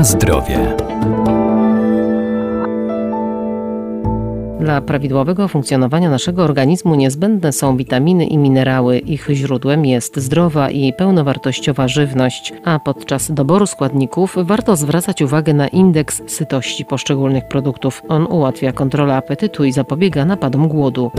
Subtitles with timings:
[0.00, 0.76] Na zdrowie.
[4.60, 8.98] Dla prawidłowego funkcjonowania naszego organizmu niezbędne są witaminy i minerały.
[8.98, 15.68] Ich źródłem jest zdrowa i pełnowartościowa żywność, a podczas doboru składników warto zwracać uwagę na
[15.68, 18.02] indeks sytości poszczególnych produktów.
[18.08, 21.10] On ułatwia kontrolę apetytu i zapobiega napadom głodu.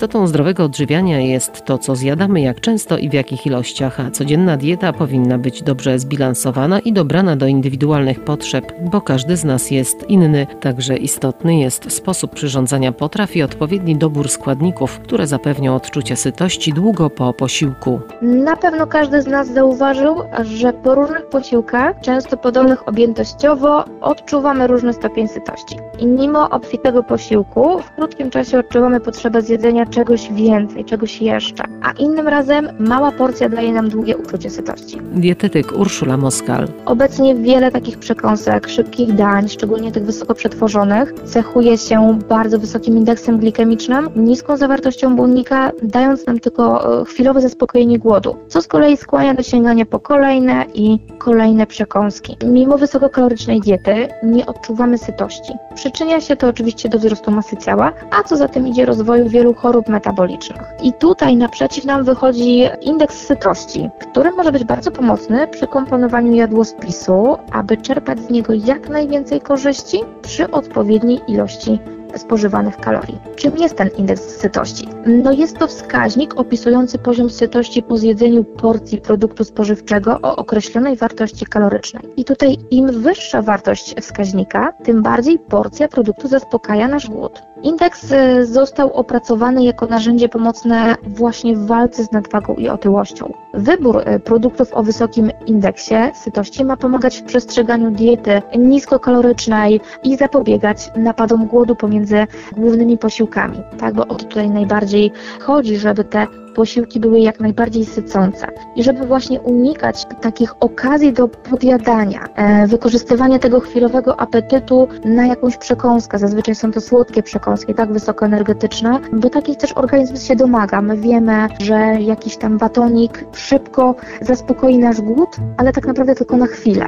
[0.00, 4.56] Istotą zdrowego odżywiania jest to, co zjadamy, jak często i w jakich ilościach, a codzienna
[4.56, 10.10] dieta powinna być dobrze zbilansowana i dobrana do indywidualnych potrzeb, bo każdy z nas jest
[10.10, 10.46] inny.
[10.60, 17.10] Także istotny jest sposób przyrządzania potraw i odpowiedni dobór składników, które zapewnią odczucie sytości długo
[17.10, 18.00] po posiłku.
[18.22, 24.92] Na pewno każdy z nas zauważył, że po różnych posiłkach, często podobnych objętościowo, odczuwamy różny
[24.92, 25.76] stopień sytości.
[25.98, 31.64] I mimo obfitego posiłku, w krótkim czasie odczuwamy potrzebę zjedzenia czegoś więcej, czegoś jeszcze.
[31.82, 34.98] A innym razem mała porcja daje nam długie uczucie sytości.
[35.12, 36.68] Dietetyk Urszula Moskal.
[36.86, 43.38] Obecnie wiele takich przekąsek, szybkich dań, szczególnie tych wysoko przetworzonych, cechuje się bardzo wysokim indeksem
[43.38, 49.34] glikemicznym, niską zawartością błonnika, dając nam tylko e, chwilowe zaspokojenie głodu, co z kolei skłania
[49.34, 52.36] do sięgania po kolejne i kolejne przekąski.
[52.46, 55.52] Mimo wysokokalorycznej diety nie odczuwamy sytości.
[55.74, 59.54] Przyczynia się to oczywiście do wzrostu masy ciała, a co za tym idzie rozwoju wielu
[59.54, 60.62] chorób chorób metabolicznych.
[60.82, 67.36] I tutaj naprzeciw nam wychodzi indeks sytości, który może być bardzo pomocny przy komponowaniu jadłospisu,
[67.52, 71.78] aby czerpać z niego jak najwięcej korzyści przy odpowiedniej ilości
[72.16, 73.18] spożywanych kalorii.
[73.36, 74.88] Czym jest ten indeks sytości?
[75.06, 81.46] No jest to wskaźnik opisujący poziom sytości po zjedzeniu porcji produktu spożywczego o określonej wartości
[81.46, 82.02] kalorycznej.
[82.16, 87.42] I tutaj im wyższa wartość wskaźnika, tym bardziej porcja produktu zaspokaja nasz głód.
[87.62, 93.32] Indeks y, został opracowany jako narzędzie pomocne właśnie w walce z nadwagą i otyłością.
[93.54, 100.90] Wybór y, produktów o wysokim indeksie sytości ma pomagać w przestrzeganiu diety niskokalorycznej i zapobiegać
[100.96, 102.26] napadom głodu pomiędzy
[102.56, 103.58] głównymi posiłkami.
[103.78, 108.46] Tak, bo o to tutaj najbardziej chodzi, żeby te posiłki były jak najbardziej sycące
[108.76, 115.56] i żeby właśnie unikać takich okazji do podjadania, e, wykorzystywania tego chwilowego apetytu na jakąś
[115.56, 116.18] przekąskę.
[116.18, 120.82] Zazwyczaj są to słodkie przekąski, tak wysokoenergetyczne, bo takich też organizm się domaga.
[120.82, 126.46] My wiemy, że jakiś tam batonik szybko zaspokoi nasz głód, ale tak naprawdę tylko na
[126.46, 126.86] chwilę.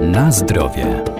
[0.00, 1.11] Na zdrowie.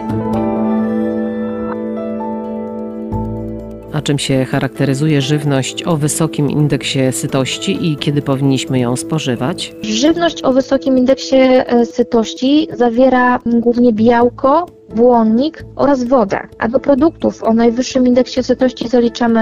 [4.03, 9.75] Czym się charakteryzuje żywność o wysokim indeksie sytości i kiedy powinniśmy ją spożywać?
[9.83, 16.41] Żywność o wysokim indeksie e, sytości zawiera głównie białko, błonnik oraz wodę.
[16.59, 19.41] A do produktów o najwyższym indeksie sytości zaliczamy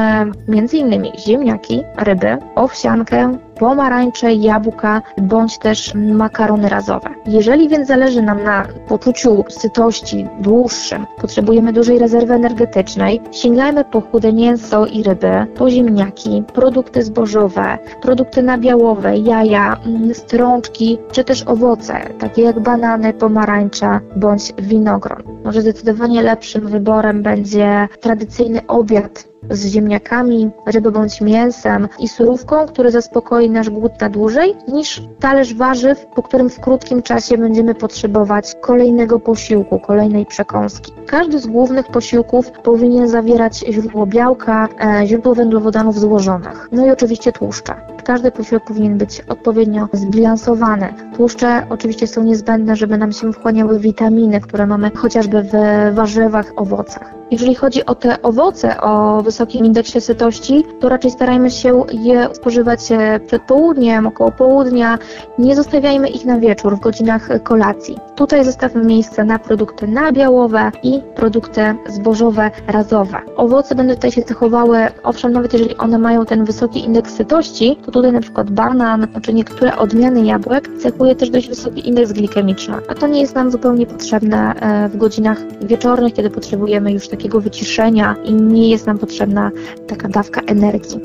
[0.48, 1.04] m.in.
[1.26, 7.10] ziemniaki, ryby, owsiankę, pomarańcze, jabłka bądź też makarony razowe.
[7.26, 14.32] Jeżeli więc zależy nam na poczuciu sytości dłuższym, potrzebujemy dużej rezerwy energetycznej, sięgajmy po chude
[14.32, 21.94] mięso i ryby, po ziemniaki, produkty zbożowe, produkty nabiałowe, jaja, mm, strączki czy też owoce,
[22.18, 25.22] takie jak banany, pomarańcza bądź winogron.
[25.44, 32.90] Może zdecydowanie lepszym wyborem będzie tradycyjny obiad z ziemniakami, rybą bądź mięsem i surówką, który
[32.90, 38.54] zaspokoi nasz głód na dłużej, niż talerz warzyw, po którym w krótkim czasie będziemy potrzebować
[38.60, 40.92] kolejnego posiłku, kolejnej przekąski.
[41.06, 47.32] Każdy z głównych posiłków powinien zawierać źródło białka, e, źródło węglowodanów złożonych, no i oczywiście
[47.32, 47.74] tłuszcze.
[48.04, 50.94] Każdy posiłek powinien być odpowiednio zbilansowany.
[51.16, 55.52] Tłuszcze oczywiście są niezbędne, żeby nam się wchłaniały witaminy, które mamy chociażby w
[55.94, 57.19] warzywach, owocach.
[57.30, 62.92] Jeżeli chodzi o te owoce o wysokim indeksie sytości, to raczej starajmy się je spożywać
[62.92, 64.98] e, przed południem, około południa.
[65.38, 67.98] Nie zostawiajmy ich na wieczór, w godzinach kolacji.
[68.16, 73.18] Tutaj zostawmy miejsce na produkty nabiałowe i produkty zbożowe, razowe.
[73.36, 77.92] Owoce będą tutaj się cechowały, owszem, nawet jeżeli one mają ten wysoki indeks sytości, to
[77.92, 82.94] tutaj na przykład banan czy niektóre odmiany jabłek cechuje też dość wysoki indeks glikemiczny, a
[82.94, 88.16] to nie jest nam zupełnie potrzebne e, w godzinach wieczornych, kiedy potrzebujemy już takiego wyciszenia
[88.24, 89.50] i nie jest nam potrzebna
[89.86, 91.00] taka dawka energii.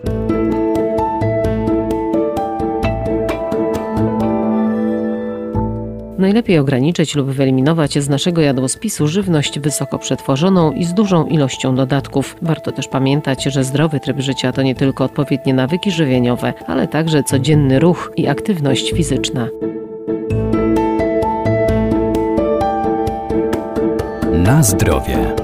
[6.18, 12.36] Najlepiej ograniczyć lub wyeliminować z naszego jadłospisu żywność wysoko przetworzoną i z dużą ilością dodatków.
[12.42, 17.24] Warto też pamiętać, że zdrowy tryb życia to nie tylko odpowiednie nawyki żywieniowe, ale także
[17.24, 19.48] codzienny ruch i aktywność fizyczna.
[24.34, 25.36] Na zdrowie.